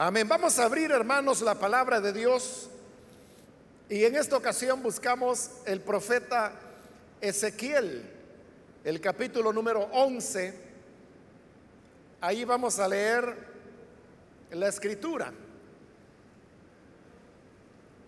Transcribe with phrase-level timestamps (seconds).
[0.00, 0.28] Amén.
[0.28, 2.70] Vamos a abrir, hermanos, la palabra de Dios.
[3.88, 6.52] Y en esta ocasión buscamos el profeta
[7.20, 8.08] Ezequiel,
[8.84, 10.54] el capítulo número 11.
[12.20, 13.34] Ahí vamos a leer
[14.52, 15.32] la escritura.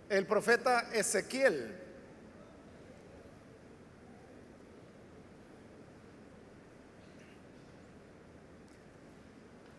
[0.09, 1.77] El profeta Ezequiel.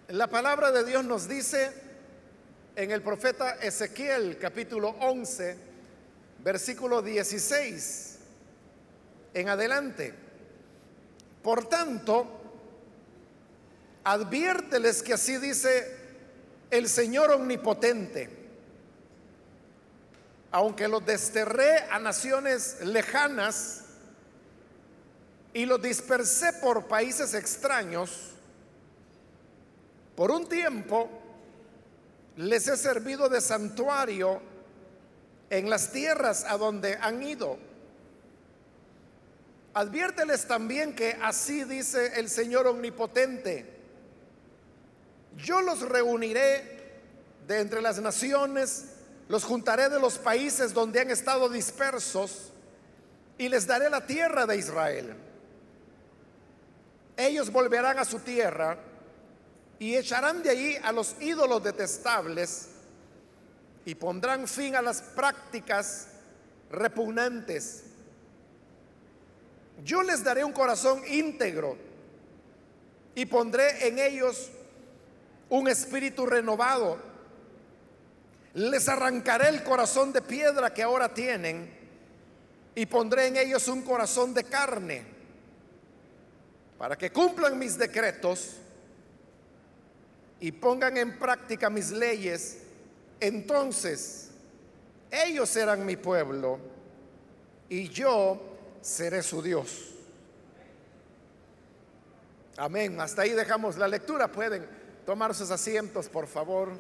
[0.10, 1.81] La palabra de Dios nos dice
[2.76, 5.58] en el profeta Ezequiel capítulo 11,
[6.40, 8.18] versículo 16
[9.34, 10.14] en adelante.
[11.44, 12.28] Por tanto,
[14.04, 15.98] adviérteles que así dice
[16.70, 18.30] el Señor omnipotente.
[20.52, 23.86] Aunque los desterré a naciones lejanas
[25.54, 28.32] y los dispersé por países extraños,
[30.16, 31.21] por un tiempo
[32.38, 34.42] les he servido de santuario
[35.50, 37.58] en las tierras a donde han ido.
[39.74, 43.66] Adviérteles también que así dice el Señor Omnipotente,
[45.38, 46.82] yo los reuniré
[47.48, 48.86] de entre las naciones,
[49.30, 52.52] los juntaré de los países donde han estado dispersos
[53.38, 55.16] y les daré la tierra de Israel.
[57.16, 58.78] Ellos volverán a su tierra
[59.82, 62.68] y echarán de allí a los ídolos detestables
[63.84, 66.08] y pondrán fin a las prácticas
[66.70, 67.86] repugnantes.
[69.84, 71.80] Yo les daré un corazón íntegro
[73.16, 74.52] y pondré en ellos
[75.50, 77.00] un espíritu renovado.
[78.54, 81.76] Les arrancaré el corazón de piedra que ahora tienen
[82.76, 85.04] y pondré en ellos un corazón de carne
[86.78, 88.58] para que cumplan mis decretos
[90.42, 92.58] y pongan en práctica mis leyes,
[93.20, 94.32] entonces
[95.12, 96.60] ellos serán mi pueblo
[97.70, 98.42] y yo
[98.82, 99.92] seré su Dios.
[102.58, 103.00] Amén.
[103.00, 104.32] Hasta ahí dejamos la lectura.
[104.32, 104.68] Pueden
[105.06, 106.72] tomar sus asientos, por favor.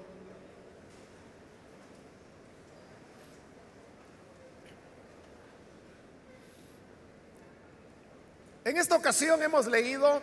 [8.66, 10.22] En esta ocasión hemos leído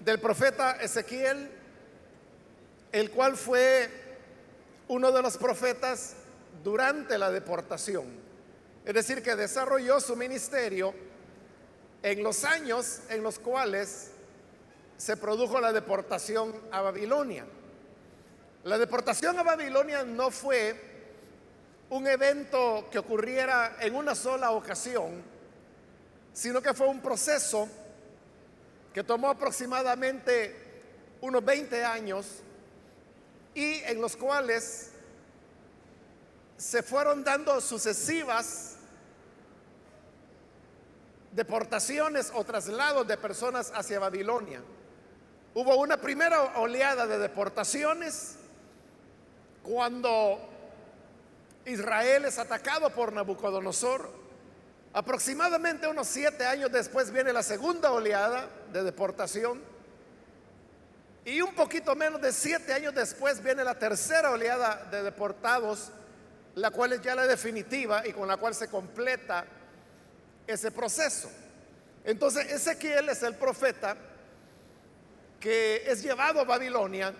[0.00, 1.57] del profeta Ezequiel
[2.92, 3.88] el cual fue
[4.88, 6.14] uno de los profetas
[6.64, 8.06] durante la deportación.
[8.84, 10.94] Es decir, que desarrolló su ministerio
[12.02, 14.10] en los años en los cuales
[14.96, 17.44] se produjo la deportación a Babilonia.
[18.64, 20.88] La deportación a Babilonia no fue
[21.90, 25.22] un evento que ocurriera en una sola ocasión,
[26.32, 27.68] sino que fue un proceso
[28.92, 30.54] que tomó aproximadamente
[31.20, 32.42] unos 20 años
[33.54, 34.90] y en los cuales
[36.56, 38.76] se fueron dando sucesivas
[41.32, 44.60] deportaciones o traslados de personas hacia Babilonia.
[45.54, 48.36] Hubo una primera oleada de deportaciones
[49.62, 50.38] cuando
[51.64, 54.10] Israel es atacado por Nabucodonosor.
[54.92, 59.62] Aproximadamente unos siete años después viene la segunda oleada de deportación
[61.28, 65.90] y un poquito menos de siete años después viene la tercera oleada de deportados,
[66.54, 69.44] la cual es ya la definitiva y con la cual se completa
[70.46, 71.30] ese proceso.
[72.02, 73.94] Entonces Ezequiel es el profeta
[75.38, 77.12] que es llevado a Babilonia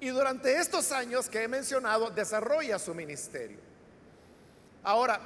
[0.00, 3.58] y durante estos años que he mencionado desarrolla su ministerio.
[4.84, 5.20] Ahora,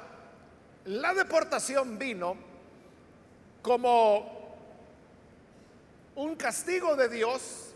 [0.83, 2.35] la deportación vino
[3.61, 4.34] como
[6.15, 7.73] un castigo de Dios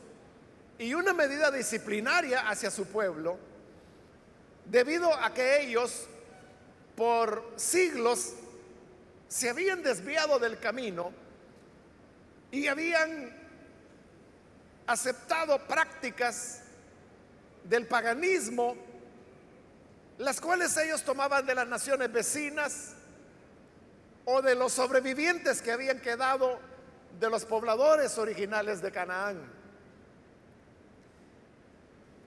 [0.78, 3.38] y una medida disciplinaria hacia su pueblo,
[4.66, 6.08] debido a que ellos
[6.96, 8.34] por siglos
[9.28, 11.12] se habían desviado del camino
[12.52, 13.38] y habían
[14.88, 16.62] aceptado prácticas
[17.64, 18.76] del paganismo,
[20.18, 22.94] las cuales ellos tomaban de las naciones vecinas
[24.26, 26.60] o de los sobrevivientes que habían quedado
[27.20, 29.52] de los pobladores originales de Canaán.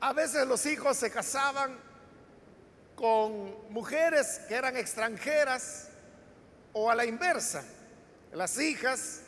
[0.00, 1.78] A veces los hijos se casaban
[2.96, 5.88] con mujeres que eran extranjeras
[6.72, 7.64] o a la inversa.
[8.32, 9.20] Las hijas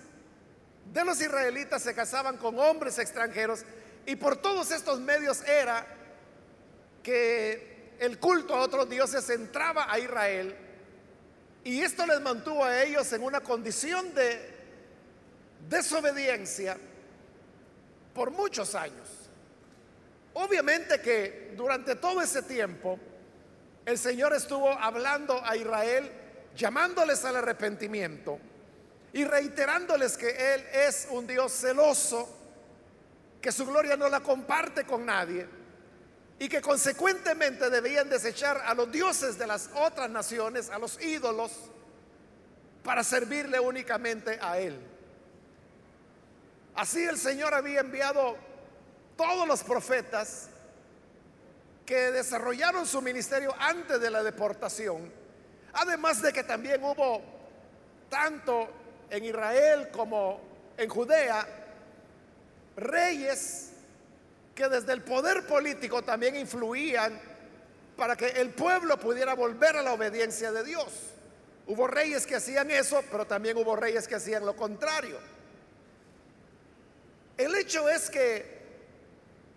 [0.93, 3.65] de los israelitas se casaban con hombres extranjeros
[4.07, 5.87] y por todos estos medios era
[7.03, 10.57] que el culto a otros dioses entraba a Israel
[11.65, 14.54] y esto les mantuvo a ellos en una condición de
[15.69, 16.77] desobediencia
[18.15, 19.09] por muchos años.
[20.35, 22.99] Obviamente que durante todo ese tiempo
[23.85, 26.11] el Señor estuvo hablando a Israel,
[26.57, 28.39] llamándoles al arrepentimiento
[29.13, 32.29] y reiterándoles que Él es un Dios celoso,
[33.41, 35.47] que su gloria no la comparte con nadie
[36.39, 41.53] y que consecuentemente debían desechar a los dioses de las otras naciones, a los ídolos,
[42.83, 44.79] para servirle únicamente a Él.
[46.75, 48.37] Así el Señor había enviado
[49.17, 50.49] todos los profetas
[51.87, 55.13] que desarrollaron su ministerio antes de la deportación,
[55.73, 57.23] además de que también hubo
[58.09, 58.69] tanto
[59.11, 60.41] en Israel como
[60.77, 61.47] en Judea
[62.77, 63.71] reyes
[64.55, 67.21] que desde el poder político también influían
[67.97, 70.87] para que el pueblo pudiera volver a la obediencia de Dios.
[71.67, 75.19] Hubo reyes que hacían eso, pero también hubo reyes que hacían lo contrario.
[77.37, 78.55] El hecho es que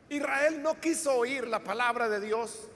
[0.10, 2.68] Israel no quiso oír la palabra de Dios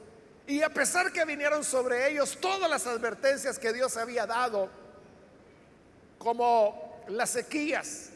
[0.47, 4.69] y a pesar que vinieron sobre ellos todas las advertencias que Dios había dado,
[6.17, 8.09] como las sequías,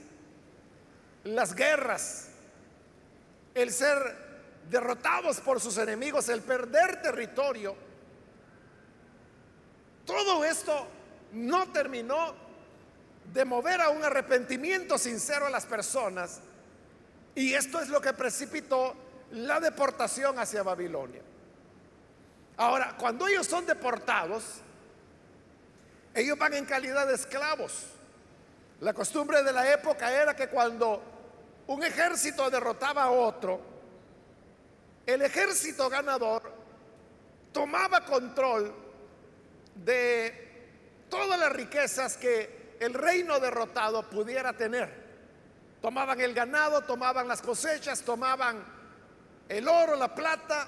[1.24, 2.28] las guerras,
[3.54, 4.26] el ser
[4.70, 7.76] derrotados por sus enemigos, el perder territorio,
[10.06, 10.88] todo esto
[11.34, 12.36] no terminó
[13.34, 16.42] de mover a un arrepentimiento sincero a las personas.
[17.36, 18.96] Y esto es lo que precipitó
[19.32, 21.22] la deportación hacia Babilonia.
[22.58, 24.62] Ahora, cuando ellos son deportados,
[26.14, 27.88] ellos van en calidad de esclavos.
[28.80, 31.02] La costumbre de la época era que cuando
[31.68, 33.60] un ejército derrotaba a otro,
[35.06, 36.52] el ejército ganador
[37.52, 38.74] tomaba control
[39.76, 45.05] de todas las riquezas que el reino derrotado pudiera tener.
[45.86, 48.66] Tomaban el ganado, tomaban las cosechas, tomaban
[49.48, 50.68] el oro, la plata,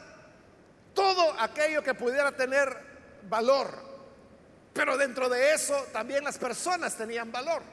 [0.93, 2.77] todo aquello que pudiera tener
[3.27, 3.67] valor.
[4.73, 7.63] Pero dentro de eso también las personas tenían valor.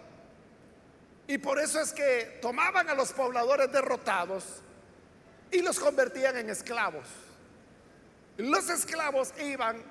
[1.26, 4.62] Y por eso es que tomaban a los pobladores derrotados
[5.50, 7.04] y los convertían en esclavos.
[8.38, 9.82] Los esclavos iban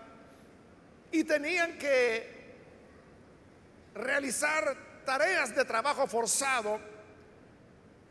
[1.11, 2.55] y tenían que
[3.93, 6.92] realizar tareas de trabajo forzado,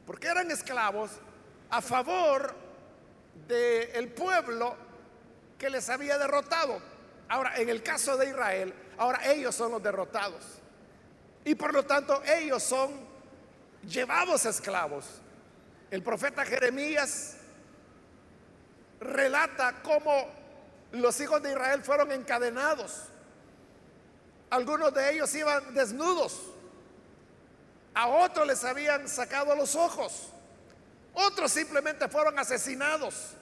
[0.07, 1.11] porque eran esclavos,
[1.71, 2.55] a favor
[3.47, 4.77] del pueblo
[5.59, 6.81] que les había derrotado.
[7.29, 10.45] Ahora, en el caso de Israel, ahora ellos son los derrotados.
[11.45, 12.91] Y por lo tanto, ellos son
[13.87, 15.07] llevados esclavos.
[15.91, 17.37] El profeta Jeremías
[19.01, 20.29] relata cómo
[20.93, 23.05] los hijos de Israel fueron encadenados.
[24.51, 26.52] Algunos de ellos iban desnudos.
[27.95, 30.29] A otros les habían sacado los ojos.
[31.15, 33.33] Otros simplemente fueron asesinados.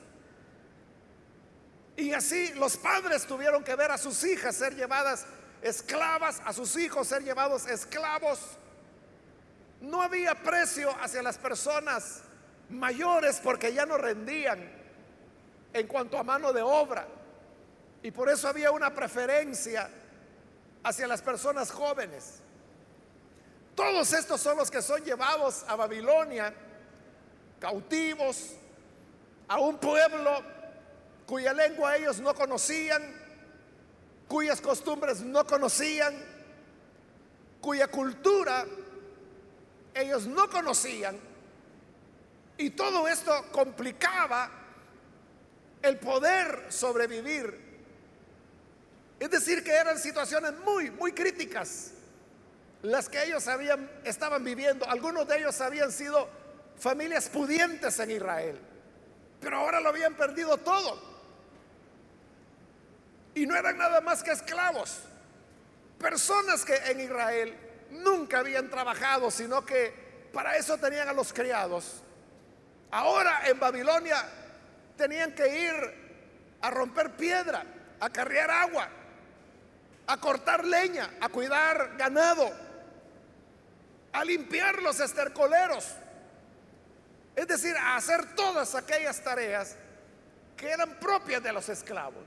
[1.97, 5.27] Y así los padres tuvieron que ver a sus hijas ser llevadas
[5.63, 8.41] esclavas, a sus hijos ser llevados esclavos.
[9.81, 12.23] No había precio hacia las personas
[12.71, 14.81] mayores porque ya no rendían
[15.73, 17.07] en cuanto a mano de obra.
[18.03, 19.91] Y por eso había una preferencia
[20.83, 22.41] hacia las personas jóvenes.
[23.81, 26.53] Todos estos son los que son llevados a Babilonia,
[27.59, 28.51] cautivos,
[29.49, 30.43] a un pueblo
[31.25, 33.03] cuya lengua ellos no conocían,
[34.29, 36.15] cuyas costumbres no conocían,
[37.63, 38.67] cuya cultura
[39.95, 41.19] ellos no conocían
[42.59, 44.51] y todo esto complicaba
[45.81, 47.59] el poder sobrevivir.
[49.19, 51.93] Es decir, que eran situaciones muy, muy críticas
[52.83, 54.89] las que ellos habían, estaban viviendo.
[54.89, 56.29] Algunos de ellos habían sido
[56.79, 58.59] familias pudientes en Israel,
[59.41, 61.11] pero ahora lo habían perdido todo.
[63.35, 65.01] Y no eran nada más que esclavos,
[65.99, 67.57] personas que en Israel
[67.91, 72.03] nunca habían trabajado, sino que para eso tenían a los criados.
[72.91, 74.25] Ahora en Babilonia
[74.97, 76.01] tenían que ir
[76.61, 77.65] a romper piedra,
[78.01, 78.89] a carrear agua,
[80.07, 82.51] a cortar leña, a cuidar ganado,
[84.13, 85.87] a limpiar los estercoleros.
[87.37, 89.77] Es decir, a hacer todas aquellas tareas
[90.57, 92.25] que eran propias de los esclavos.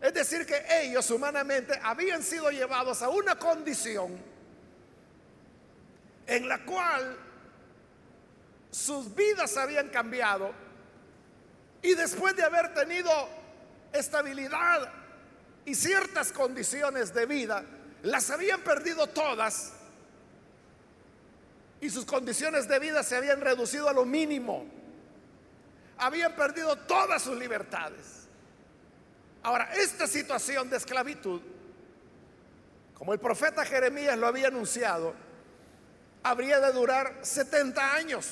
[0.00, 4.18] Es decir, que ellos humanamente habían sido llevados a una condición
[6.26, 7.16] en la cual
[8.70, 10.52] sus vidas habían cambiado
[11.82, 13.10] y después de haber tenido
[13.92, 14.92] estabilidad
[15.64, 17.64] y ciertas condiciones de vida,
[18.02, 19.72] las habían perdido todas
[21.80, 24.66] y sus condiciones de vida se habían reducido a lo mínimo.
[25.98, 28.28] habían perdido todas sus libertades.
[29.42, 31.40] Ahora, esta situación de esclavitud,
[32.92, 35.14] como el profeta Jeremías lo había anunciado,
[36.22, 38.26] habría de durar 70 años.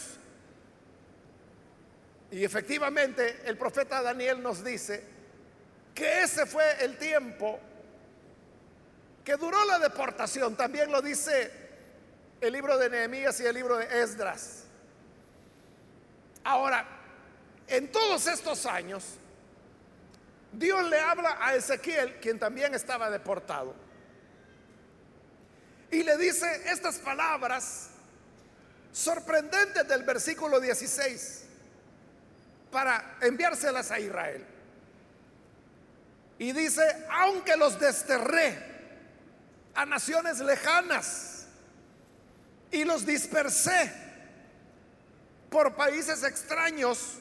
[2.30, 5.04] Y efectivamente el profeta Daniel nos dice
[5.94, 7.60] que ese fue el tiempo
[9.24, 10.56] que duró la deportación.
[10.56, 11.63] También lo dice
[12.44, 14.64] el libro de Nehemías y el libro de Esdras.
[16.44, 16.86] Ahora,
[17.66, 19.04] en todos estos años,
[20.52, 23.74] Dios le habla a Ezequiel, quien también estaba deportado,
[25.90, 27.88] y le dice estas palabras
[28.92, 31.44] sorprendentes del versículo 16
[32.70, 34.44] para enviárselas a Israel.
[36.38, 38.58] Y dice, aunque los desterré
[39.74, 41.34] a naciones lejanas
[42.75, 43.93] y los dispersé
[45.49, 47.19] por países extraños,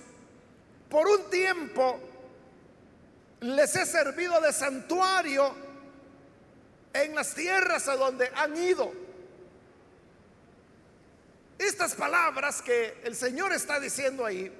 [0.89, 1.99] por un tiempo
[3.41, 5.53] les he servido de santuario
[6.91, 8.91] en las tierras a donde han ido.
[11.59, 14.51] Estas palabras que el Señor está diciendo ahí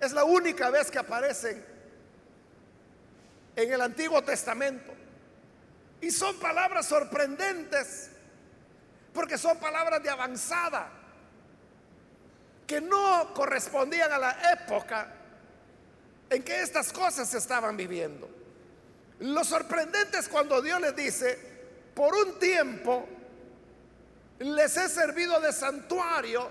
[0.00, 1.64] es la única vez que aparecen
[3.56, 4.92] en el Antiguo Testamento.
[6.00, 8.10] Y son palabras sorprendentes
[9.16, 10.90] porque son palabras de avanzada
[12.66, 15.08] que no correspondían a la época
[16.28, 18.28] en que estas cosas se estaban viviendo.
[19.20, 21.38] Lo sorprendente es cuando Dios les dice,
[21.94, 23.08] por un tiempo
[24.40, 26.50] les he servido de santuario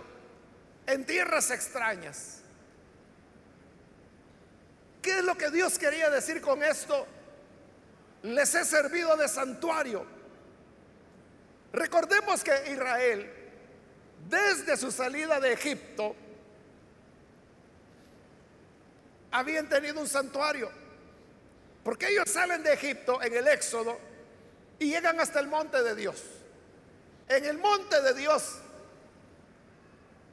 [0.87, 2.39] en tierras extrañas.
[5.03, 7.05] ¿Qué es lo que Dios quería decir con esto?
[8.23, 10.14] Les he servido de santuario.
[11.75, 13.29] Recordemos que Israel,
[14.29, 16.15] desde su salida de Egipto,
[19.29, 20.71] habían tenido un santuario.
[21.83, 23.99] Porque ellos salen de Egipto en el Éxodo
[24.79, 26.23] y llegan hasta el monte de Dios.
[27.27, 28.59] En el monte de Dios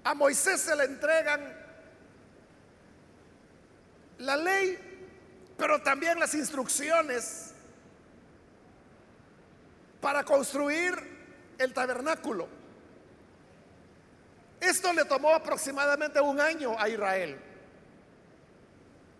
[0.04, 1.60] a Moisés se le entregan
[4.18, 4.78] la ley,
[5.58, 7.52] pero también las instrucciones
[10.00, 11.21] para construir
[11.58, 12.48] el tabernáculo.
[14.60, 17.38] Esto le tomó aproximadamente un año a Israel,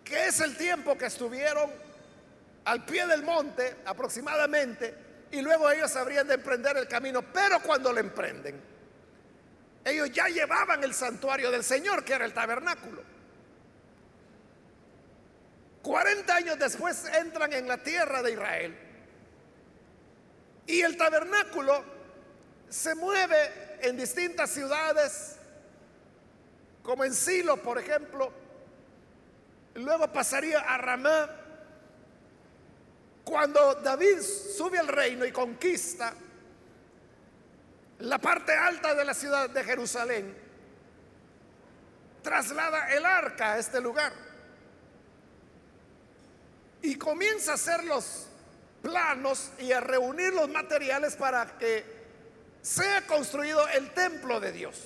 [0.03, 1.69] que es el tiempo que estuvieron
[2.65, 4.95] al pie del monte aproximadamente,
[5.31, 8.61] y luego ellos habrían de emprender el camino, pero cuando lo emprenden,
[9.83, 13.03] ellos ya llevaban el santuario del Señor, que era el tabernáculo.
[15.81, 18.77] 40 años después entran en la tierra de Israel.
[20.65, 21.83] Y el tabernáculo
[22.69, 25.37] se mueve en distintas ciudades,
[26.81, 28.31] como en Silo, por ejemplo.
[29.75, 31.29] Luego pasaría a Ramá.
[33.23, 36.13] Cuando David sube al reino y conquista
[37.99, 40.35] la parte alta de la ciudad de Jerusalén,
[42.21, 44.13] traslada el arca a este lugar
[46.81, 48.27] y comienza a hacer los
[48.81, 51.92] planos y a reunir los materiales para que
[52.63, 54.81] sea construido el templo de Dios.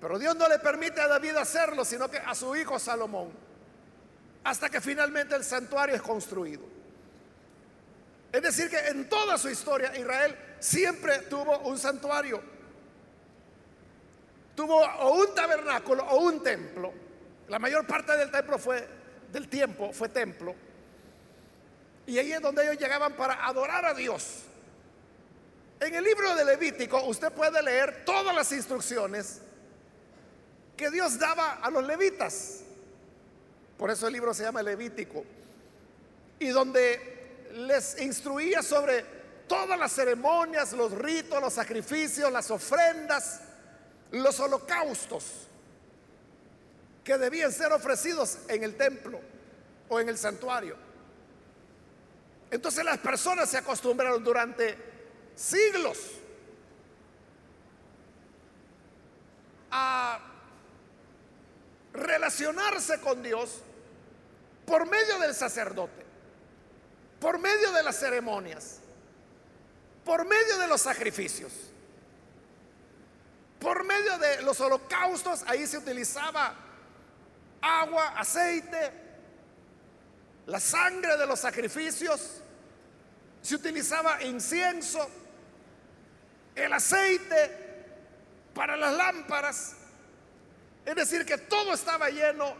[0.00, 3.30] Pero Dios no le permite a David hacerlo, sino que a su hijo Salomón,
[4.42, 6.62] hasta que finalmente el santuario es construido.
[8.32, 12.40] Es decir, que en toda su historia Israel siempre tuvo un santuario.
[14.56, 16.92] Tuvo o un tabernáculo o un templo.
[17.48, 19.00] La mayor parte del templo fue
[19.32, 20.54] del tiempo fue templo.
[22.06, 24.44] Y ahí es donde ellos llegaban para adorar a Dios.
[25.80, 29.40] En el libro de Levítico usted puede leer todas las instrucciones
[30.76, 32.60] que Dios daba a los levitas.
[33.78, 35.24] Por eso el libro se llama Levítico.
[36.38, 39.04] Y donde les instruía sobre
[39.48, 43.40] todas las ceremonias, los ritos, los sacrificios, las ofrendas,
[44.10, 45.24] los holocaustos
[47.02, 49.18] que debían ser ofrecidos en el templo
[49.88, 50.76] o en el santuario.
[52.50, 54.89] Entonces las personas se acostumbraron durante
[55.40, 55.98] siglos.
[59.72, 60.18] A
[61.92, 63.62] relacionarse con Dios
[64.66, 66.04] por medio del sacerdote,
[67.20, 68.80] por medio de las ceremonias,
[70.04, 71.52] por medio de los sacrificios,
[73.58, 76.54] por medio de los holocaustos, ahí se utilizaba
[77.60, 78.92] agua, aceite,
[80.46, 82.42] la sangre de los sacrificios,
[83.42, 85.08] se utilizaba incienso,
[86.64, 87.56] el aceite
[88.54, 89.74] para las lámparas.
[90.84, 92.54] Es decir, que todo estaba lleno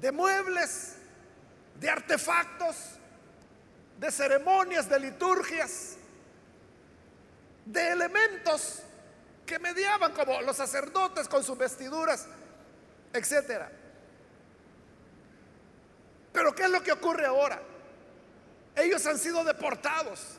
[0.00, 0.96] de muebles,
[1.78, 2.76] de artefactos,
[3.98, 5.96] de ceremonias, de liturgias,
[7.64, 8.82] de elementos
[9.46, 12.26] que mediaban como los sacerdotes con sus vestiduras,
[13.12, 13.70] etcétera.
[16.32, 17.60] Pero ¿qué es lo que ocurre ahora?
[18.74, 20.38] Ellos han sido deportados.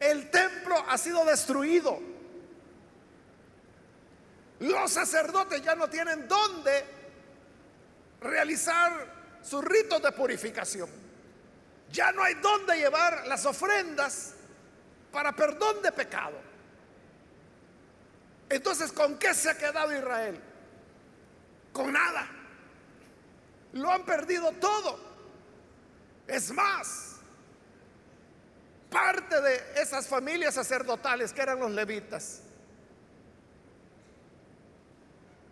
[0.00, 1.98] El templo ha sido destruido.
[4.60, 6.84] Los sacerdotes ya no tienen dónde
[8.20, 10.88] realizar sus ritos de purificación.
[11.90, 14.34] Ya no hay dónde llevar las ofrendas
[15.12, 16.36] para perdón de pecado.
[18.50, 20.40] Entonces, ¿con qué se ha quedado Israel?
[21.72, 22.28] Con nada.
[23.72, 24.98] Lo han perdido todo.
[26.26, 27.07] Es más,
[28.90, 32.40] parte de esas familias sacerdotales que eran los levitas,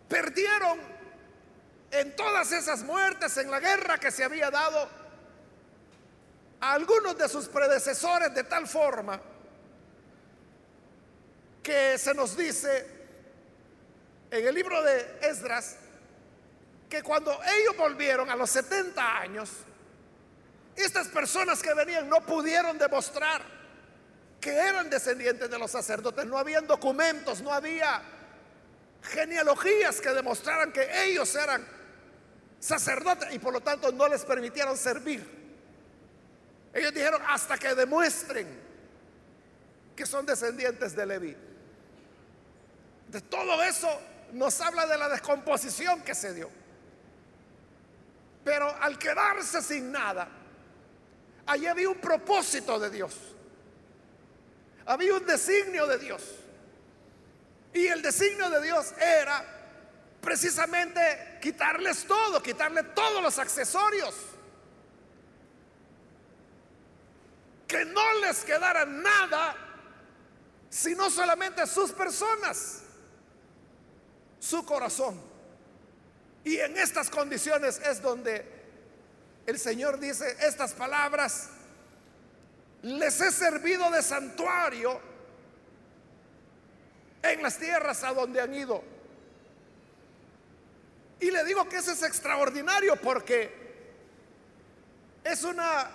[0.09, 0.79] perdieron
[1.91, 4.89] en todas esas muertes, en la guerra que se había dado
[6.61, 9.21] a algunos de sus predecesores de tal forma
[11.63, 12.87] que se nos dice
[14.31, 15.77] en el libro de Esdras
[16.89, 19.51] que cuando ellos volvieron a los 70 años,
[20.77, 23.43] estas personas que venían no pudieron demostrar
[24.41, 28.03] que eran descendientes de los sacerdotes, no habían documentos, no había
[29.03, 31.67] genealogías que demostraran que ellos eran
[32.61, 35.37] sacerdotes y por lo tanto no les permitieron servir.
[36.73, 38.47] Ellos dijeron hasta que demuestren
[39.97, 41.37] que son descendientes de Leví.
[43.09, 43.89] De todo eso
[44.33, 46.51] nos habla de la descomposición que se dio.
[48.45, 50.29] Pero al quedarse sin nada,
[51.47, 53.15] allí había un propósito de Dios.
[54.85, 56.23] Había un designio de Dios.
[57.73, 59.45] Y el designio de Dios era
[60.21, 64.15] precisamente quitarles todo, quitarle todos los accesorios.
[67.67, 69.57] Que no les quedara nada,
[70.71, 72.83] sino solamente sus personas,
[74.39, 75.21] su corazón.
[76.45, 78.56] Y en estas condiciones es donde
[79.47, 81.49] el Señor dice estas palabras,
[82.83, 85.01] les he servido de santuario
[87.23, 88.83] en las tierras a donde han ido.
[91.21, 93.65] Y le digo que eso es extraordinario porque
[95.25, 95.91] es una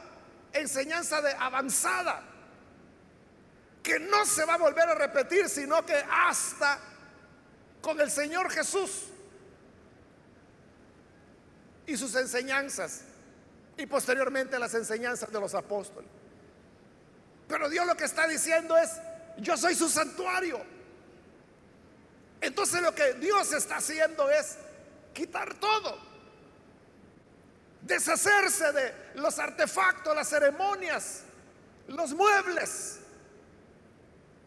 [0.54, 2.24] enseñanza de avanzada
[3.84, 6.80] que no se va a volver a repetir, sino que hasta
[7.82, 9.08] con el Señor Jesús
[11.86, 13.02] y sus enseñanzas
[13.82, 16.10] y posteriormente las enseñanzas de los apóstoles.
[17.48, 18.92] Pero Dios lo que está diciendo es,
[19.38, 20.62] yo soy su santuario.
[22.40, 24.58] Entonces lo que Dios está haciendo es
[25.14, 25.98] quitar todo,
[27.82, 31.24] deshacerse de los artefactos, las ceremonias,
[31.88, 33.00] los muebles,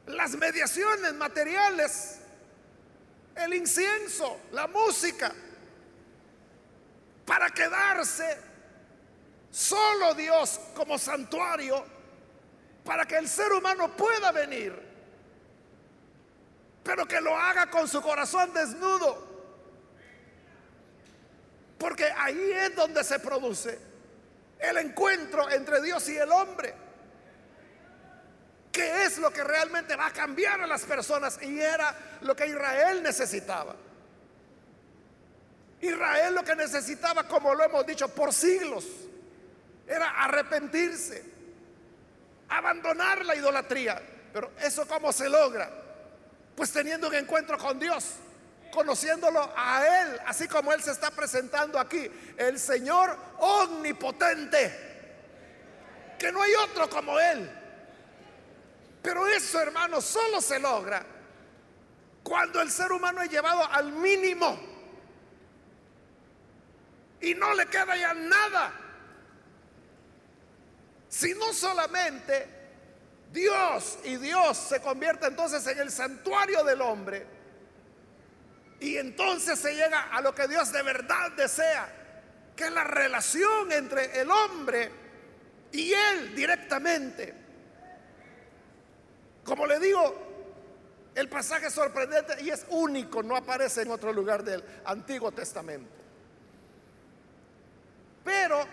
[0.07, 2.19] las mediaciones materiales,
[3.35, 5.33] el incienso, la música,
[7.27, 8.54] para quedarse
[9.55, 11.85] Solo Dios como santuario
[12.85, 14.77] para que el ser humano pueda venir,
[16.83, 19.33] pero que lo haga con su corazón desnudo.
[21.79, 23.79] Porque ahí es donde se produce
[24.59, 26.75] el encuentro entre Dios y el hombre.
[28.73, 31.39] Que es lo que realmente va a cambiar a las personas?
[31.41, 33.77] Y era lo que Israel necesitaba.
[35.81, 38.85] Israel lo que necesitaba, como lo hemos dicho, por siglos
[39.87, 41.25] era arrepentirse,
[42.49, 44.01] abandonar la idolatría.
[44.33, 45.71] Pero eso cómo se logra?
[46.57, 48.15] Pues teniendo un encuentro con Dios,
[48.73, 54.81] conociéndolo a Él, así como Él se está presentando aquí, el Señor omnipotente,
[56.19, 57.51] que no hay otro como Él.
[59.03, 61.05] Pero eso, hermano, solo se logra
[62.23, 64.59] cuando el ser humano es llevado al mínimo
[67.21, 68.73] y no le queda ya nada
[71.15, 72.45] si no solamente
[73.31, 77.25] Dios y Dios se convierte entonces en el santuario del hombre
[78.81, 81.89] y entonces se llega a lo que Dios de verdad desea,
[82.57, 84.91] que es la relación entre el hombre
[85.71, 87.33] y él directamente.
[89.45, 94.43] Como le digo, el pasaje es sorprendente y es único, no aparece en otro lugar
[94.43, 95.95] del Antiguo Testamento.
[98.25, 98.67] Pero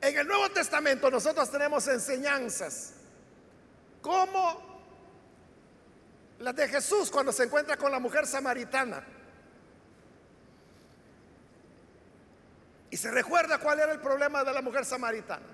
[0.00, 2.92] en el Nuevo Testamento nosotros tenemos enseñanzas.
[4.02, 4.76] ¿Cómo
[6.38, 9.02] las de Jesús cuando se encuentra con la mujer samaritana.
[12.90, 15.46] Y se recuerda cuál era el problema de la mujer samaritana.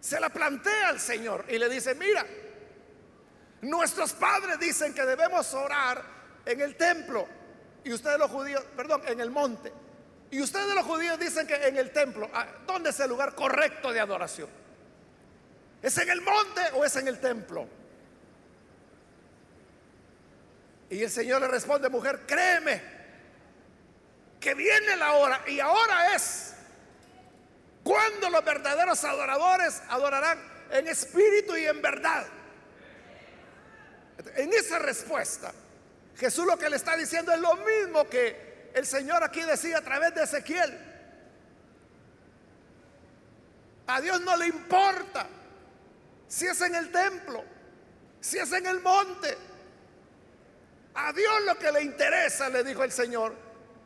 [0.00, 2.24] Se la plantea al Señor y le dice, mira,
[3.60, 6.02] nuestros padres dicen que debemos orar
[6.44, 7.26] en el templo
[7.84, 9.72] y ustedes los judíos, perdón, en el monte.
[10.32, 13.92] Y ustedes los judíos dicen que en el templo, ah, ¿dónde es el lugar correcto
[13.92, 14.48] de adoración?
[15.82, 17.68] ¿Es en el monte o es en el templo?
[20.88, 22.80] Y el Señor le responde, mujer, créeme,
[24.40, 26.54] que viene la hora y ahora es
[27.84, 30.38] cuando los verdaderos adoradores adorarán
[30.70, 32.26] en espíritu y en verdad.
[34.36, 35.52] En esa respuesta,
[36.16, 39.82] Jesús lo que le está diciendo es lo mismo que el Señor aquí decía a
[39.82, 40.78] través de Ezequiel.
[43.86, 45.26] A Dios no le importa
[46.28, 47.44] si es en el templo,
[48.20, 49.36] si es en el monte.
[50.94, 53.34] A Dios lo que le interesa, le dijo el Señor,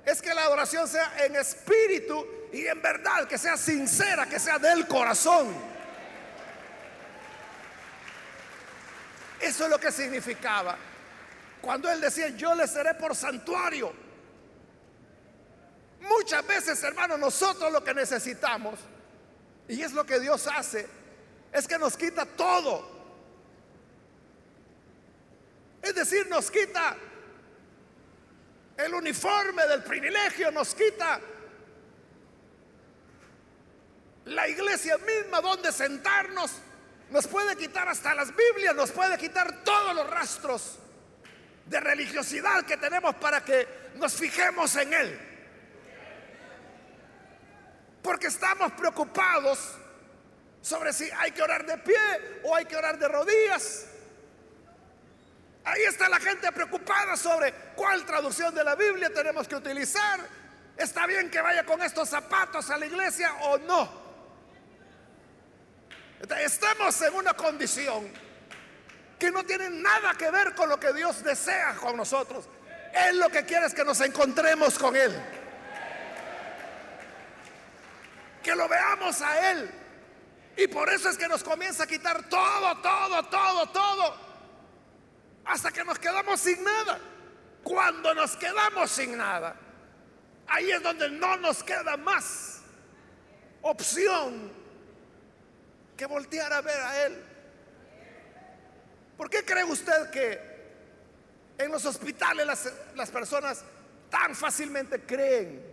[0.04, 4.58] es que la adoración sea en espíritu y en verdad, que sea sincera, que sea
[4.58, 5.52] del corazón.
[9.40, 10.76] Eso es lo que significaba.
[11.60, 14.05] Cuando él decía, yo le seré por santuario.
[16.08, 18.78] Muchas veces, hermanos, nosotros lo que necesitamos,
[19.68, 20.86] y es lo que Dios hace,
[21.52, 22.96] es que nos quita todo.
[25.82, 26.96] Es decir, nos quita
[28.76, 31.20] el uniforme del privilegio, nos quita
[34.26, 36.52] la iglesia misma donde sentarnos,
[37.10, 40.78] nos puede quitar hasta las Biblias, nos puede quitar todos los rastros
[41.66, 43.66] de religiosidad que tenemos para que
[43.96, 45.35] nos fijemos en Él.
[48.06, 49.72] Porque estamos preocupados
[50.62, 53.86] sobre si hay que orar de pie o hay que orar de rodillas.
[55.64, 60.20] Ahí está la gente preocupada sobre cuál traducción de la Biblia tenemos que utilizar.
[60.76, 64.06] ¿Está bien que vaya con estos zapatos a la iglesia o no?
[66.38, 68.08] Estamos en una condición
[69.18, 72.48] que no tiene nada que ver con lo que Dios desea con nosotros.
[72.94, 75.12] Él lo que quiere es que nos encontremos con Él
[78.46, 79.68] que lo veamos a Él.
[80.56, 84.14] Y por eso es que nos comienza a quitar todo, todo, todo, todo.
[85.44, 87.00] Hasta que nos quedamos sin nada.
[87.64, 89.56] Cuando nos quedamos sin nada,
[90.46, 92.60] ahí es donde no nos queda más
[93.62, 94.52] opción
[95.96, 97.24] que voltear a ver a Él.
[99.16, 100.40] ¿Por qué cree usted que
[101.58, 103.64] en los hospitales las, las personas
[104.08, 105.66] tan fácilmente creen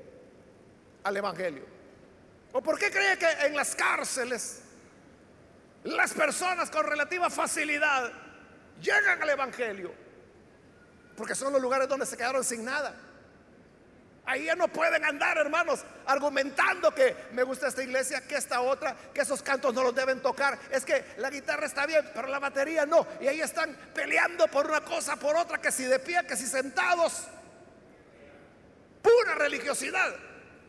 [1.03, 1.72] al Evangelio?
[2.53, 4.61] ¿O por qué cree que en las cárceles
[5.83, 8.11] las personas con relativa facilidad
[8.79, 9.91] llegan al Evangelio?
[11.17, 12.95] Porque son los lugares donde se quedaron sin nada.
[14.25, 18.95] Ahí ya no pueden andar, hermanos, argumentando que me gusta esta iglesia, que esta otra,
[19.13, 20.57] que esos cantos no los deben tocar.
[20.71, 23.05] Es que la guitarra está bien, pero la batería no.
[23.19, 26.45] Y ahí están peleando por una cosa, por otra, que si de pie, que si
[26.45, 27.27] sentados.
[29.01, 30.15] Pura religiosidad.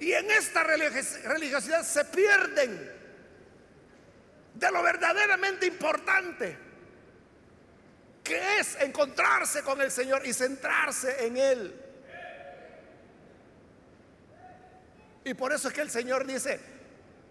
[0.01, 2.93] Y en esta religiosidad se pierden
[4.55, 6.57] de lo verdaderamente importante,
[8.23, 11.81] que es encontrarse con el Señor y centrarse en Él.
[15.25, 16.61] Y por eso es que el Señor dice,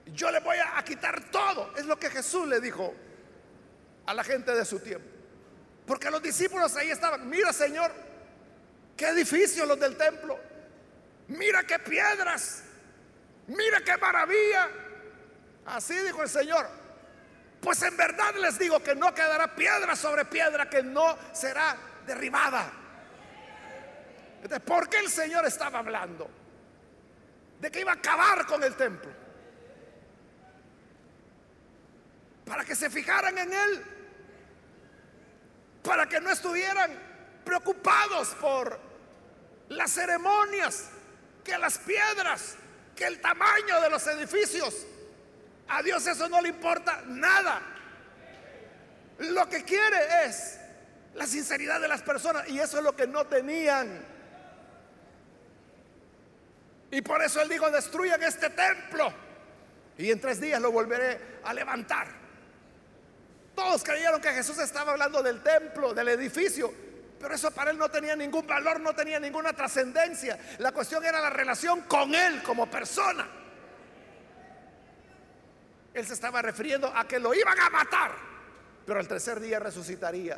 [0.08, 1.74] yo le voy a quitar todo.
[1.78, 2.94] Es lo que Jesús le dijo
[4.06, 5.08] a la gente de su tiempo.
[5.86, 7.92] Porque los discípulos ahí estaban, mira Señor,
[8.98, 10.40] qué edificios los del templo
[11.28, 12.64] Mira qué piedras.
[13.48, 14.70] Mira qué maravilla.
[15.66, 16.68] Así dijo el Señor.
[17.62, 22.72] Pues en verdad les digo que no quedará piedra sobre piedra que no será derribada.
[24.42, 26.30] Entonces, ¿por qué el Señor estaba hablando?
[27.62, 29.10] De que iba a acabar con el templo.
[32.46, 33.86] Para que se fijaran en Él.
[35.82, 36.92] Para que no estuvieran
[37.46, 38.78] preocupados por
[39.70, 40.90] las ceremonias
[41.44, 42.56] que las piedras,
[42.96, 44.86] que el tamaño de los edificios.
[45.68, 47.62] A Dios eso no le importa nada.
[49.20, 50.60] Lo que quiere es
[51.16, 54.06] la sinceridad de las personas y eso es lo que no tenían.
[56.92, 59.12] Y por eso él dijo, destruyan este templo
[59.98, 62.08] y en tres días lo volveré a levantar.
[63.56, 66.74] Todos creyeron que Jesús estaba hablando del templo, del edificio,
[67.24, 70.38] pero eso para él no tenía ningún valor, no tenía ninguna trascendencia.
[70.58, 73.26] La cuestión era la relación con él como persona.
[75.94, 78.12] Él se estaba refiriendo a que lo iban a matar,
[78.86, 80.38] pero al tercer día resucitaría.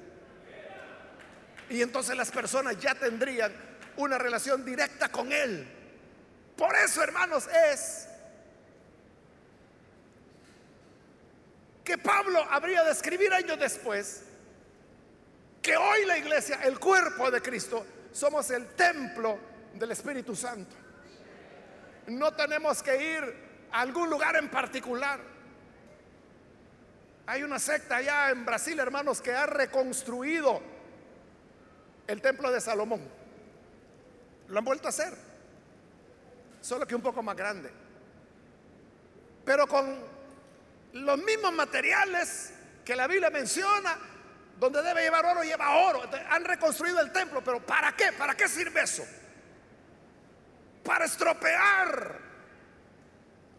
[1.72, 3.52] Y entonces las personas ya tendrían
[3.98, 5.68] una relación directa con Él.
[6.56, 8.08] Por eso, hermanos, es
[11.84, 14.22] que Pablo habría de escribir años después
[15.66, 19.40] que hoy la iglesia, el cuerpo de Cristo, somos el templo
[19.74, 20.76] del Espíritu Santo.
[22.06, 25.20] No tenemos que ir a algún lugar en particular.
[27.26, 30.62] Hay una secta allá en Brasil, hermanos, que ha reconstruido
[32.06, 33.02] el templo de Salomón.
[34.50, 35.16] Lo han vuelto a hacer,
[36.62, 37.72] solo que un poco más grande.
[39.44, 39.98] Pero con
[40.94, 42.54] los mismos materiales
[42.86, 43.98] que la Biblia menciona,
[44.60, 46.04] donde debe llevar oro, lleva oro.
[46.30, 48.12] Han reconstruido el templo, pero ¿para qué?
[48.14, 49.06] ¿Para qué sirve eso?
[50.84, 52.20] Para estropear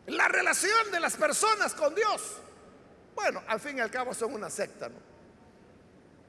[0.06, 2.40] la relación de las personas con Dios.
[3.14, 5.06] Bueno, al fin y al cabo son una secta, ¿no?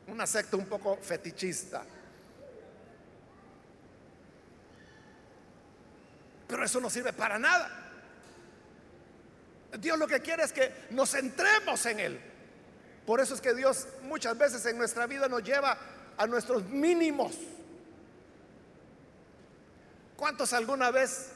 [0.07, 1.83] Una secta un poco fetichista.
[6.47, 7.69] Pero eso no sirve para nada.
[9.77, 12.26] Dios lo que quiere es que nos centremos en Él.
[13.07, 15.77] Por eso es que Dios muchas veces en nuestra vida nos lleva
[16.17, 17.37] a nuestros mínimos.
[20.17, 21.31] ¿Cuántos alguna vez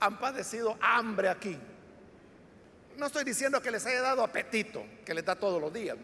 [0.00, 1.56] han padecido hambre aquí?
[2.96, 5.96] No estoy diciendo que les haya dado apetito, que les da todos los días.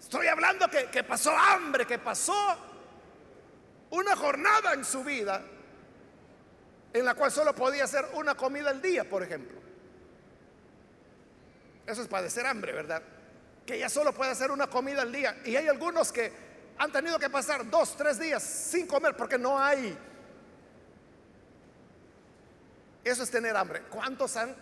[0.00, 2.34] Estoy hablando que, que pasó hambre, que pasó
[3.90, 5.40] una jornada en su vida
[6.92, 9.63] en la cual solo podía hacer una comida al día, por ejemplo.
[11.86, 13.02] Eso es padecer hambre, ¿verdad?
[13.66, 15.36] Que ya solo puede hacer una comida al día.
[15.44, 16.32] Y hay algunos que
[16.78, 19.96] han tenido que pasar dos, tres días sin comer porque no hay.
[23.04, 23.82] Eso es tener hambre.
[23.90, 24.54] ¿Cuántos han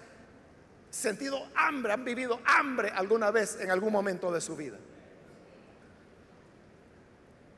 [0.90, 4.78] sentido hambre, han vivido hambre alguna vez en algún momento de su vida?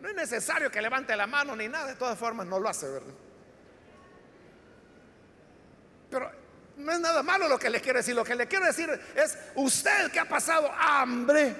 [0.00, 2.86] No es necesario que levante la mano ni nada, de todas formas no lo hace,
[2.86, 3.14] ¿verdad?
[6.76, 8.14] No es nada malo lo que le quiero decir.
[8.14, 11.54] Lo que le quiero decir es, usted que ha pasado hambre,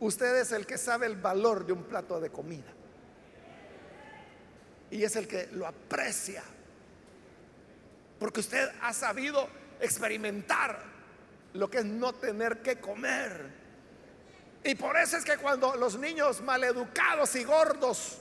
[0.00, 2.72] usted es el que sabe el valor de un plato de comida.
[4.90, 6.42] Y es el que lo aprecia.
[8.18, 9.48] Porque usted ha sabido
[9.80, 10.82] experimentar
[11.54, 13.60] lo que es no tener que comer.
[14.62, 18.19] Y por eso es que cuando los niños maleducados y gordos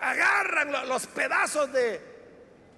[0.00, 2.00] agarran los pedazos de,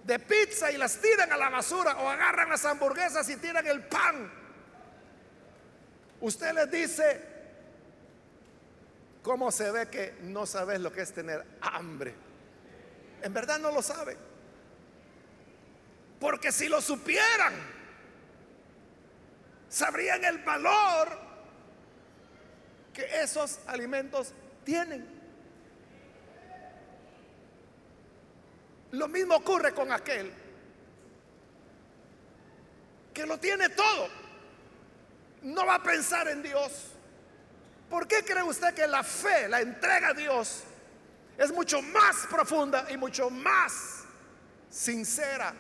[0.04, 3.82] de pizza y las tiran a la basura o agarran las hamburguesas y tiran el
[3.85, 4.30] pan.
[6.20, 7.20] Usted les dice,
[9.22, 12.14] ¿cómo se ve que no sabes lo que es tener hambre?
[13.22, 14.16] En verdad no lo saben.
[16.20, 17.54] Porque si lo supieran,
[19.68, 21.18] sabrían el valor
[22.92, 24.32] que esos alimentos
[24.64, 25.12] tienen.
[28.92, 30.33] Lo mismo ocurre con aquel
[33.12, 34.09] que lo tiene todo.
[35.42, 36.88] No va a pensar en Dios.
[37.88, 40.62] ¿Por qué cree usted que la fe, la entrega a Dios,
[41.38, 44.05] es mucho más profunda y mucho más
[44.68, 45.55] sincera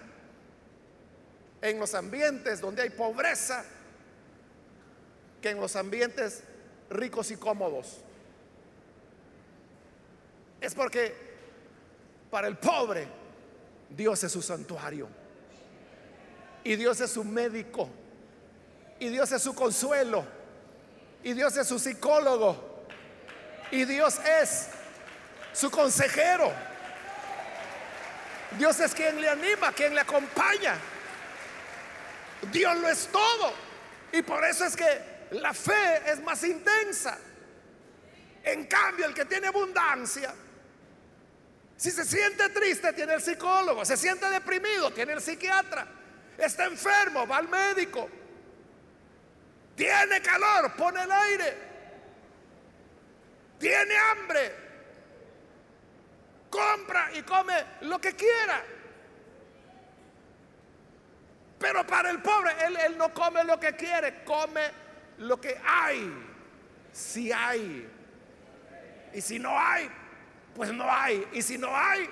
[1.60, 3.64] en los ambientes donde hay pobreza
[5.40, 6.42] que en los ambientes
[6.90, 7.98] ricos y cómodos?
[10.60, 11.14] Es porque
[12.30, 13.21] para el pobre
[13.96, 15.08] Dios es su santuario.
[16.64, 17.88] Y Dios es su médico.
[18.98, 20.24] Y Dios es su consuelo.
[21.22, 22.86] Y Dios es su psicólogo.
[23.70, 24.68] Y Dios es
[25.52, 26.52] su consejero.
[28.58, 30.76] Dios es quien le anima, quien le acompaña.
[32.52, 33.52] Dios lo es todo.
[34.12, 37.18] Y por eso es que la fe es más intensa.
[38.44, 40.34] En cambio, el que tiene abundancia
[41.82, 43.84] si se siente triste, tiene el psicólogo.
[43.84, 45.84] Se siente deprimido, tiene el psiquiatra.
[46.38, 48.08] Está enfermo, va al médico.
[49.74, 51.56] Tiene calor, pone el aire.
[53.58, 54.54] Tiene hambre.
[56.50, 58.62] Compra y come lo que quiera.
[61.58, 64.70] Pero para el pobre, él, él no come lo que quiere, come
[65.18, 66.12] lo que hay.
[66.92, 67.90] Si hay.
[69.14, 69.90] Y si no hay,
[70.54, 71.26] pues no hay.
[71.32, 72.08] Y si no hay,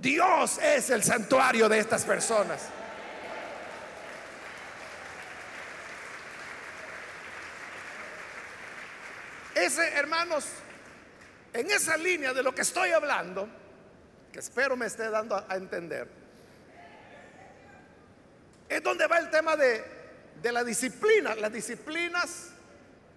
[0.00, 2.68] Dios es el santuario de estas personas.
[9.54, 10.46] Ese, hermanos,
[11.52, 13.48] en esa línea de lo que estoy hablando,
[14.32, 16.08] que espero me esté dando a, entender,
[18.68, 19.84] es donde va el tema de,
[20.40, 21.34] de la disciplina.
[21.34, 22.50] Las disciplinas,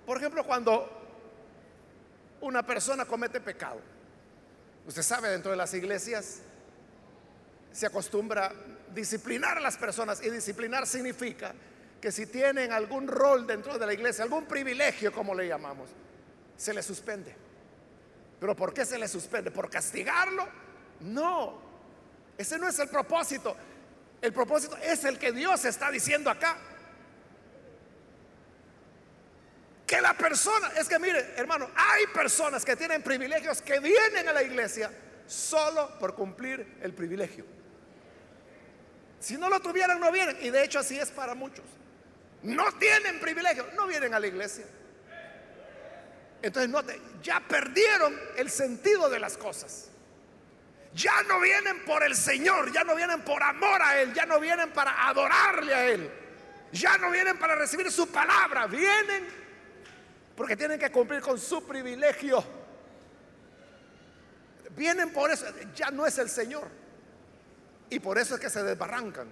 [0.06, 1.04] por ejemplo, cuando
[2.42, 3.93] una persona comete pecado.
[4.86, 6.40] Usted sabe, dentro de las iglesias
[7.72, 8.52] se acostumbra
[8.94, 11.54] disciplinar a las personas y disciplinar significa
[12.00, 15.90] que si tienen algún rol dentro de la iglesia, algún privilegio como le llamamos,
[16.58, 17.34] se le suspende.
[18.40, 19.52] ¿Pero por qué se le suspende?
[19.52, 20.48] ¿Por castigarlo?
[21.00, 21.62] No,
[22.38, 23.56] ese no es el propósito.
[24.22, 26.58] El propósito es el que Dios está diciendo acá.
[29.86, 34.34] Que la persona, es que mire, hermano, hay personas que tienen privilegios que vienen a
[34.34, 34.92] la iglesia
[35.28, 37.46] solo por cumplir el privilegio.
[39.20, 40.38] Si no lo tuvieran, no vienen.
[40.42, 41.66] Y de hecho así es para muchos.
[42.44, 44.66] No tienen privilegio, no vienen a la iglesia.
[46.42, 49.90] Entonces, note, ya perdieron el sentido de las cosas.
[50.94, 54.40] Ya no vienen por el Señor, ya no vienen por amor a Él, ya no
[54.40, 56.12] vienen para adorarle a Él,
[56.72, 59.26] ya no vienen para recibir su palabra, vienen
[60.36, 62.44] porque tienen que cumplir con su privilegio.
[64.76, 66.68] Vienen por eso, ya no es el Señor.
[67.90, 69.28] Y por eso es que se desbarrancan.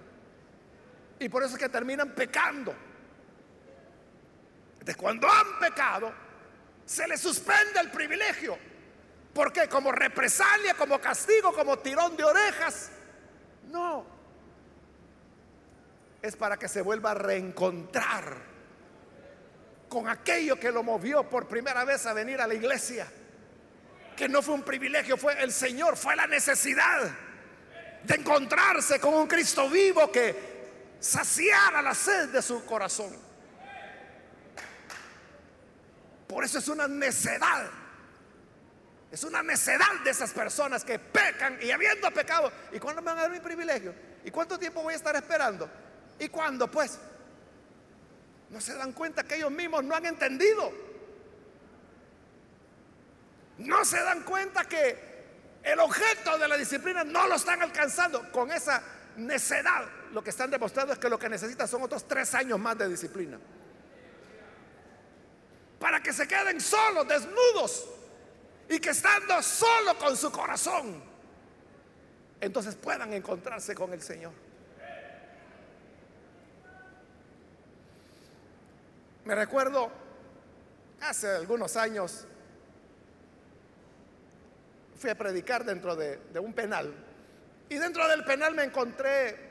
[1.18, 2.74] Y por eso es que terminan pecando.
[4.84, 6.12] De cuando han pecado,
[6.84, 8.56] se les suspende el privilegio.
[9.34, 12.90] porque Como represalia, como castigo, como tirón de orejas.
[13.70, 14.04] No.
[16.20, 18.51] Es para que se vuelva a reencontrar
[19.92, 23.06] con aquello que lo movió por primera vez a venir a la iglesia.
[24.16, 27.10] Que no fue un privilegio, fue el Señor, fue la necesidad
[28.02, 33.14] de encontrarse con un Cristo vivo que saciara la sed de su corazón.
[36.26, 37.68] Por eso es una necedad.
[39.10, 42.50] Es una necedad de esas personas que pecan y habiendo pecado.
[42.72, 43.94] ¿Y cuándo me van a dar mi privilegio?
[44.24, 45.68] ¿Y cuánto tiempo voy a estar esperando?
[46.18, 46.70] ¿Y cuándo?
[46.70, 46.98] Pues
[48.52, 50.70] no se dan cuenta que ellos mismos no han entendido.
[53.58, 55.12] No se dan cuenta que
[55.62, 58.82] el objeto de la disciplina no lo están alcanzando con esa
[59.16, 59.86] necedad.
[60.12, 62.90] Lo que están demostrando es que lo que necesitan son otros tres años más de
[62.90, 63.38] disciplina.
[65.78, 67.88] Para que se queden solos, desnudos,
[68.68, 71.02] y que estando solo con su corazón,
[72.38, 74.32] entonces puedan encontrarse con el Señor.
[79.24, 79.88] Me recuerdo
[81.00, 82.26] hace algunos años,
[84.96, 86.92] fui a predicar dentro de, un penal
[87.68, 89.50] y dentro del penal me encontré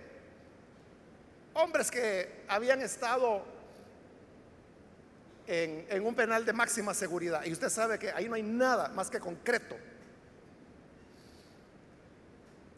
[1.54, 3.44] hombres que habían estado
[5.48, 7.44] en, en, un penal de máxima seguridad.
[7.46, 9.78] Y usted sabe que ahí no hay nada más que concreto.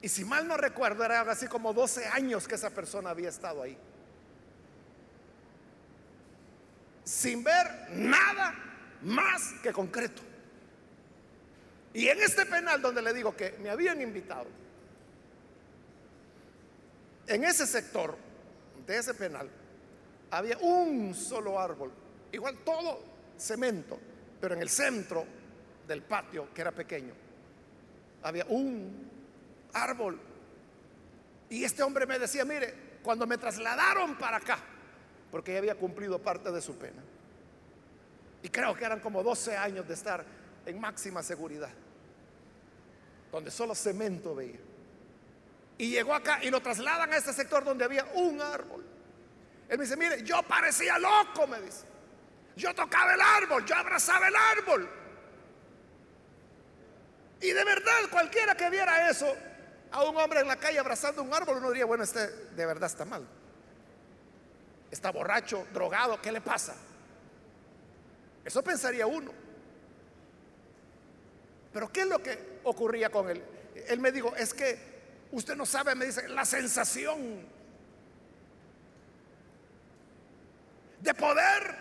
[0.02, 3.30] Y si mal no recuerdo, era algo así como 12 años que esa persona había
[3.30, 3.78] estado ahí.
[7.04, 8.54] Sin ver nada
[9.02, 10.22] más que concreto.
[11.94, 14.48] Y en este penal donde le digo que me habían invitado,
[17.28, 18.18] en ese sector
[18.86, 19.50] de ese penal
[20.32, 21.92] había un solo árbol,
[22.32, 23.00] igual todo
[23.38, 24.00] cemento,
[24.42, 25.26] pero en el centro
[25.88, 27.14] del patio, que era pequeño,
[28.24, 29.10] había un
[29.74, 30.20] árbol.
[31.50, 34.58] Y este hombre me decía, mire, cuando me trasladaron para acá,
[35.34, 37.02] porque ya había cumplido parte de su pena.
[38.44, 40.24] Y creo que eran como 12 años de estar
[40.64, 41.72] en máxima seguridad,
[43.32, 44.60] donde solo cemento veía.
[45.80, 48.86] Y llegó acá y lo trasladan a este sector donde había un árbol.
[49.70, 51.84] Él me dice, mire, yo parecía loco, me dice.
[52.56, 54.88] Yo tocaba el árbol, yo abrazaba el árbol.
[57.42, 59.34] Y de verdad, cualquiera que viera eso,
[59.90, 62.86] a un hombre en la calle abrazando un árbol, uno diría, bueno, este de verdad
[62.86, 63.28] está mal
[64.94, 66.76] está borracho, drogado, ¿qué le pasa?
[68.46, 69.32] Eso pensaría uno.
[71.74, 73.44] Pero ¿qué es lo que ocurría con él?
[73.88, 74.78] Él me dijo, es que
[75.32, 77.46] usted no sabe, me dice, la sensación
[81.02, 81.76] de poder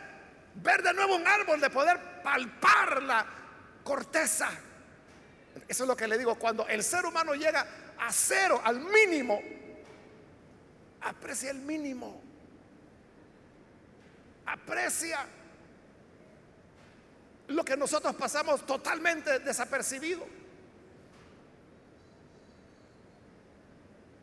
[0.54, 3.26] ver de nuevo un árbol, de poder palpar la
[3.84, 4.48] corteza.
[5.68, 7.66] Eso es lo que le digo, cuando el ser humano llega
[7.98, 9.40] a cero, al mínimo,
[11.02, 12.31] aprecia el mínimo
[14.46, 15.26] aprecia
[17.48, 20.26] lo que nosotros pasamos totalmente desapercibido.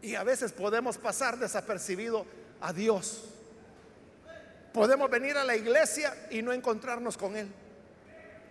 [0.02, 2.26] Y a veces podemos pasar desapercibido
[2.62, 3.26] a Dios.
[4.74, 7.52] Podemos venir a la iglesia y no encontrarnos con Él.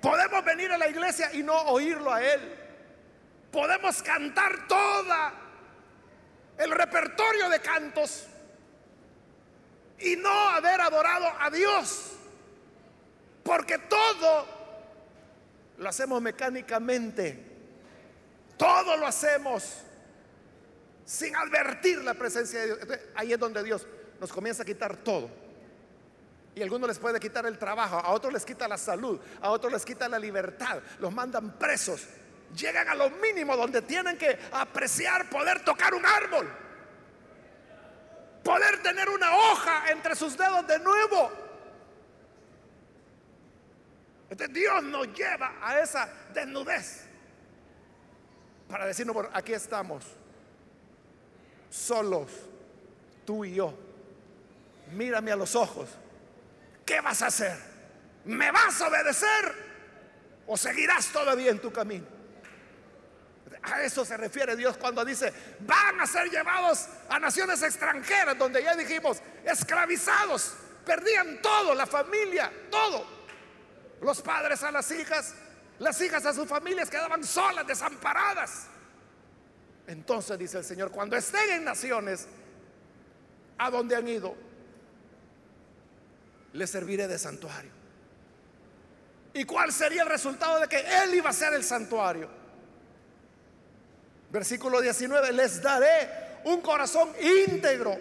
[0.01, 2.41] Podemos venir a la iglesia y no oírlo a Él.
[3.51, 5.33] Podemos cantar toda
[6.59, 8.27] el repertorio de cantos
[10.01, 12.13] y no haber adorado a Dios.
[13.43, 14.47] Porque todo
[15.79, 17.47] lo hacemos mecánicamente.
[18.57, 19.83] Todo lo hacemos
[21.05, 22.99] sin advertir la presencia de Dios.
[23.15, 23.87] ahí es donde Dios
[24.21, 25.31] nos comienza a quitar todo.
[26.55, 29.51] Y a algunos les puede quitar el trabajo, a otros les quita la salud, a
[29.51, 32.05] otros les quita la libertad, los mandan presos.
[32.55, 36.49] Llegan a lo mínimo donde tienen que apreciar poder tocar un árbol,
[38.49, 41.31] poder tener una hoja entre sus dedos de nuevo.
[44.31, 47.05] Entonces Dios nos lleva a esa desnudez
[48.67, 50.03] para decirnos, aquí estamos,
[51.69, 52.31] solos,
[53.27, 53.75] tú y yo.
[54.93, 55.91] Mírame a los ojos
[56.87, 57.55] ¿qué vas a hacer?
[58.25, 59.55] ¿Me vas a obedecer
[60.47, 62.18] o seguirás todavía en tu camino?
[63.73, 68.63] A eso se refiere Dios cuando dice, van a ser llevados a naciones extranjeras, donde
[68.63, 70.55] ya dijimos, esclavizados,
[70.85, 73.07] perdían todo, la familia, todo.
[74.01, 75.35] Los padres a las hijas,
[75.79, 78.67] las hijas a sus familias quedaban solas, desamparadas.
[79.87, 82.27] Entonces dice el Señor, cuando estén en naciones
[83.59, 84.37] a donde han ido,
[86.53, 87.71] le serviré de santuario.
[89.35, 92.38] ¿Y cuál sería el resultado de que Él iba a ser el santuario?
[94.31, 97.97] Versículo 19, les daré un corazón íntegro.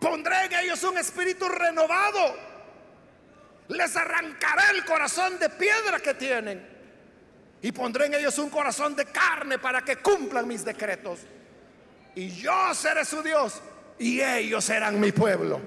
[0.00, 2.52] Pondré en ellos un espíritu renovado.
[3.68, 6.70] Les arrancaré el corazón de piedra que tienen.
[7.62, 11.20] Y pondré en ellos un corazón de carne para que cumplan mis decretos.
[12.14, 13.60] Y yo seré su Dios
[13.98, 15.60] y ellos serán mi pueblo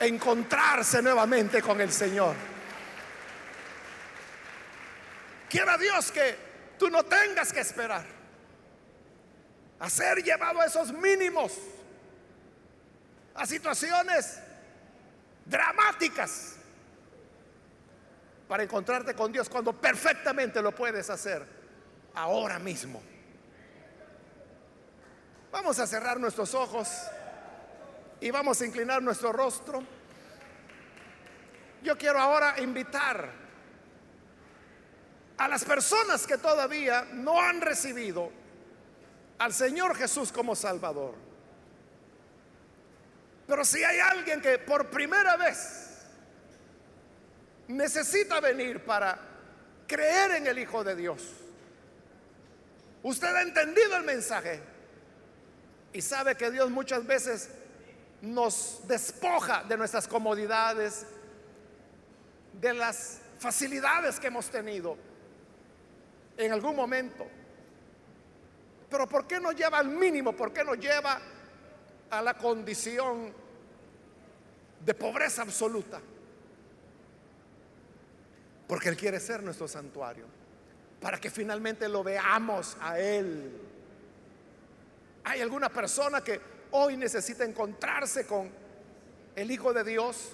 [0.00, 2.34] encontrarse nuevamente con el Señor.
[5.54, 6.36] Quiera Dios que
[6.76, 8.04] tú no tengas que esperar
[9.78, 11.52] a ser llevado a esos mínimos,
[13.36, 14.40] a situaciones
[15.44, 16.56] dramáticas
[18.48, 21.46] para encontrarte con Dios cuando perfectamente lo puedes hacer
[22.16, 23.00] ahora mismo.
[25.52, 26.88] Vamos a cerrar nuestros ojos
[28.20, 29.84] y vamos a inclinar nuestro rostro.
[31.80, 33.43] Yo quiero ahora invitar
[35.38, 38.30] a las personas que todavía no han recibido
[39.38, 41.14] al Señor Jesús como Salvador.
[43.46, 46.06] Pero si hay alguien que por primera vez
[47.68, 49.18] necesita venir para
[49.86, 51.22] creer en el Hijo de Dios,
[53.02, 54.60] usted ha entendido el mensaje
[55.92, 57.50] y sabe que Dios muchas veces
[58.22, 61.04] nos despoja de nuestras comodidades,
[62.60, 64.96] de las facilidades que hemos tenido
[66.36, 67.26] en algún momento.
[68.88, 70.34] Pero ¿por qué nos lleva al mínimo?
[70.34, 71.20] ¿Por qué nos lleva
[72.10, 73.32] a la condición
[74.84, 76.00] de pobreza absoluta?
[78.66, 80.26] Porque Él quiere ser nuestro santuario,
[81.00, 83.60] para que finalmente lo veamos a Él.
[85.24, 88.50] Hay alguna persona que hoy necesita encontrarse con
[89.34, 90.30] el Hijo de Dios,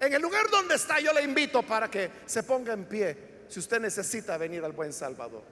[0.00, 3.60] en el lugar donde está yo le invito para que se ponga en pie si
[3.60, 5.44] usted necesita venir al buen Salvador.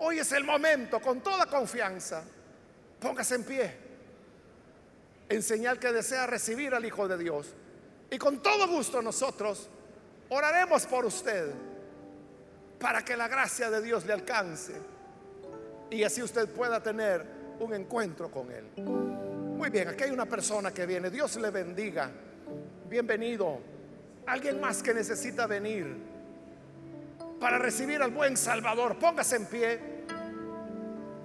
[0.00, 2.22] Hoy es el momento, con toda confianza,
[3.00, 3.74] póngase en pie,
[5.30, 7.54] en señal que desea recibir al Hijo de Dios.
[8.10, 9.70] Y con todo gusto nosotros
[10.28, 11.54] oraremos por usted
[12.78, 14.74] para que la gracia de Dios le alcance
[15.90, 17.24] y así usted pueda tener
[17.60, 18.66] un encuentro con Él.
[18.76, 21.08] Muy bien, aquí hay una persona que viene.
[21.08, 22.10] Dios le bendiga.
[22.90, 23.58] Bienvenido.
[24.26, 26.07] Alguien más que necesita venir
[27.40, 28.96] para recibir al buen Salvador.
[28.98, 29.80] Póngase en pie.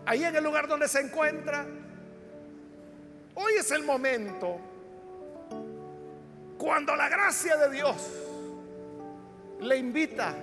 [0.05, 1.65] Ahí en el lugar donde se encuentra.
[3.35, 4.59] Hoy es el momento
[6.57, 7.95] cuando la gracia de Dios
[9.59, 10.35] le invita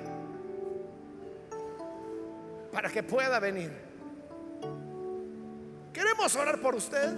[2.73, 3.71] para que pueda venir.
[5.93, 7.13] Queremos orar por usted.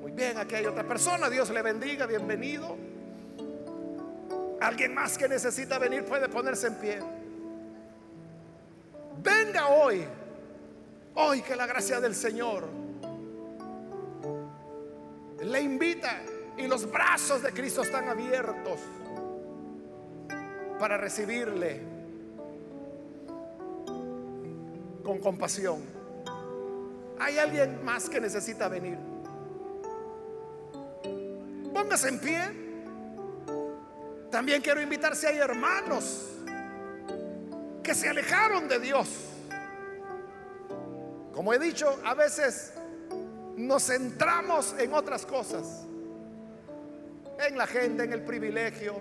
[0.00, 1.28] Muy bien, aquí hay otra persona.
[1.28, 2.87] Dios le bendiga, bienvenido.
[4.68, 6.98] Alguien más que necesita venir puede ponerse en pie.
[9.22, 10.04] Venga hoy.
[11.14, 12.68] Hoy que la gracia del Señor
[15.42, 16.20] le invita
[16.58, 18.78] y los brazos de Cristo están abiertos
[20.78, 21.80] para recibirle
[25.02, 25.80] con compasión.
[27.18, 28.98] Hay alguien más que necesita venir.
[31.72, 32.57] Póngase en pie.
[34.30, 36.26] También quiero invitar si hay hermanos
[37.82, 39.08] que se alejaron de Dios.
[41.32, 42.74] Como he dicho, a veces
[43.56, 45.86] nos centramos en otras cosas,
[47.46, 49.00] en la gente, en el privilegio,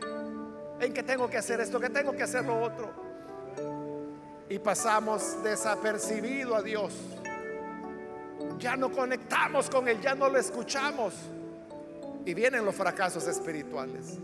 [0.79, 2.89] en que tengo que hacer esto, que tengo que hacer lo otro.
[4.49, 6.93] Y pasamos desapercibido a Dios.
[8.59, 11.13] Ya no conectamos con Él, ya no lo escuchamos.
[12.25, 14.19] Y vienen los fracasos espirituales.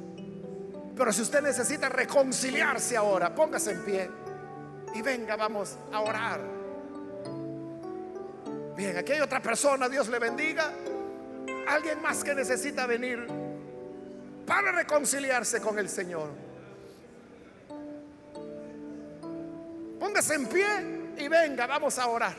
[0.96, 4.12] Pero si usted necesita reconciliarse ahora, póngase en pie
[4.94, 6.42] y venga, vamos a orar.
[8.76, 10.72] Bien, aquí hay otra persona, Dios le bendiga.
[11.68, 13.28] Alguien más que necesita venir
[14.46, 16.30] para reconciliarse con el Señor.
[20.00, 20.66] Póngase en pie
[21.18, 22.36] y venga, vamos a orar.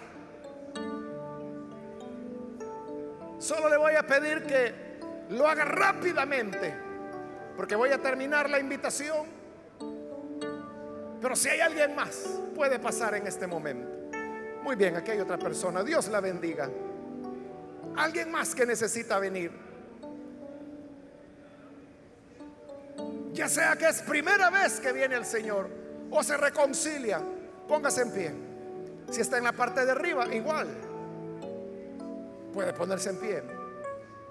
[3.38, 4.74] Solo le voy a pedir que
[5.30, 6.74] lo haga rápidamente,
[7.56, 9.26] porque voy a terminar la invitación.
[11.20, 13.88] Pero si hay alguien más, puede pasar en este momento.
[14.62, 15.82] Muy bien, aquí hay otra persona.
[15.82, 16.68] Dios la bendiga.
[17.96, 19.52] Alguien más que necesita venir.
[23.32, 25.68] Ya sea que es primera vez que viene el Señor
[26.10, 27.20] o se reconcilia,
[27.66, 28.32] póngase en pie.
[29.10, 30.68] Si está en la parte de arriba, igual.
[32.52, 33.42] Puede ponerse en pie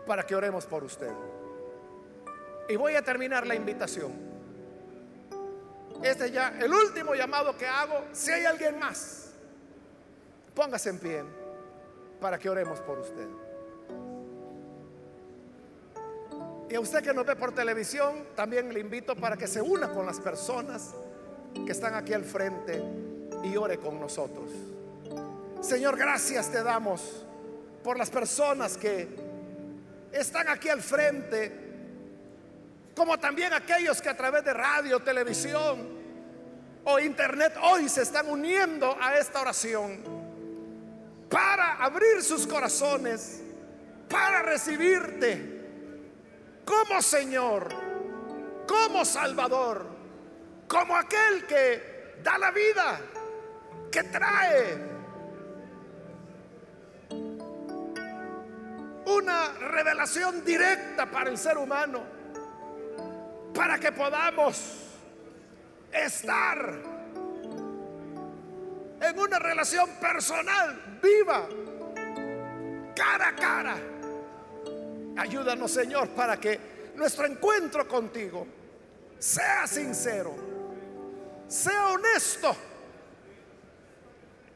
[0.07, 1.11] para que oremos por usted.
[2.69, 4.11] Y voy a terminar la invitación.
[6.01, 8.05] Este ya el último llamado que hago.
[8.11, 9.31] Si hay alguien más,
[10.53, 11.23] póngase en pie
[12.19, 13.27] para que oremos por usted.
[16.69, 19.89] Y a usted que nos ve por televisión, también le invito para que se una
[19.91, 20.93] con las personas
[21.65, 22.81] que están aquí al frente
[23.43, 24.49] y ore con nosotros.
[25.61, 27.25] Señor, gracias te damos
[27.83, 29.07] por las personas que
[30.11, 31.62] están aquí al frente,
[32.95, 35.87] como también aquellos que a través de radio, televisión
[36.85, 40.01] o internet hoy se están uniendo a esta oración
[41.29, 43.41] para abrir sus corazones,
[44.09, 45.53] para recibirte
[46.65, 47.69] como Señor,
[48.67, 49.85] como Salvador,
[50.67, 52.99] como aquel que da la vida,
[53.91, 54.93] que trae
[59.05, 62.03] una revelación directa para el ser humano,
[63.53, 64.83] para que podamos
[65.91, 66.73] estar
[69.01, 71.47] en una relación personal, viva,
[72.95, 73.93] cara a cara
[75.17, 76.59] Ayúdanos, Señor, para que
[76.95, 78.47] nuestro encuentro contigo
[79.19, 80.35] sea sincero,
[81.47, 82.55] sea honesto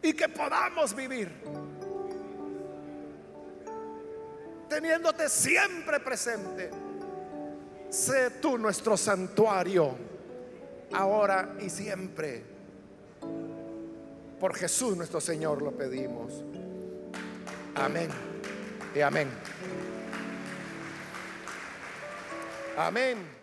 [0.02, 1.32] y que podamos vivir
[4.68, 6.70] teniéndote siempre presente.
[7.90, 9.96] Sé tú nuestro santuario,
[10.94, 12.44] ahora y siempre.
[14.40, 16.44] Por Jesús nuestro Señor lo pedimos.
[17.76, 18.10] Amén
[18.94, 19.30] y amén.
[22.78, 23.37] Amén.